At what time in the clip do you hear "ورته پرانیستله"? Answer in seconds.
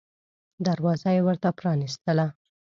1.27-2.27